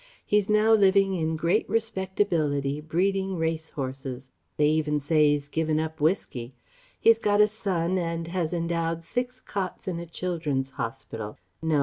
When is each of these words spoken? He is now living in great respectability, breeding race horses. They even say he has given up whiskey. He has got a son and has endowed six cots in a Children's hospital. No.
He 0.25 0.37
is 0.39 0.49
now 0.49 0.71
living 0.71 1.13
in 1.13 1.35
great 1.35 1.69
respectability, 1.69 2.81
breeding 2.81 3.35
race 3.35 3.69
horses. 3.69 4.31
They 4.57 4.67
even 4.69 4.99
say 4.99 5.27
he 5.27 5.33
has 5.33 5.47
given 5.47 5.79
up 5.79 6.01
whiskey. 6.01 6.55
He 6.99 7.11
has 7.11 7.19
got 7.19 7.39
a 7.39 7.47
son 7.47 7.99
and 7.99 8.25
has 8.29 8.51
endowed 8.51 9.03
six 9.03 9.39
cots 9.39 9.87
in 9.87 9.99
a 9.99 10.07
Children's 10.07 10.71
hospital. 10.71 11.37
No. 11.61 11.79